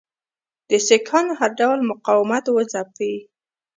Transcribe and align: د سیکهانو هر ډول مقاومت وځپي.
د 0.69 0.71
سیکهانو 0.87 1.31
هر 1.39 1.51
ډول 1.59 1.79
مقاومت 1.91 2.45
وځپي. 2.49 3.13